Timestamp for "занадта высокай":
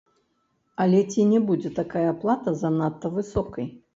2.65-3.71